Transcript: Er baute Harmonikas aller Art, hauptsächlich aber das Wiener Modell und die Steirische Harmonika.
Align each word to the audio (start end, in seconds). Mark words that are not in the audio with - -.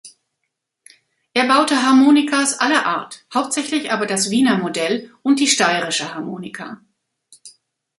Er 1.35 1.45
baute 1.47 1.83
Harmonikas 1.83 2.59
aller 2.59 2.87
Art, 2.87 3.23
hauptsächlich 3.35 3.91
aber 3.91 4.07
das 4.07 4.31
Wiener 4.31 4.57
Modell 4.57 5.13
und 5.21 5.39
die 5.39 5.45
Steirische 5.45 6.15
Harmonika. 6.15 6.81